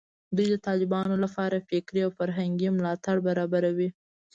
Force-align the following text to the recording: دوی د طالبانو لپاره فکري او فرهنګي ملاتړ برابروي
دوی 0.35 0.47
د 0.51 0.55
طالبانو 0.67 1.15
لپاره 1.23 1.65
فکري 1.69 2.01
او 2.05 2.11
فرهنګي 2.17 2.69
ملاتړ 2.77 3.15
برابروي 3.27 3.89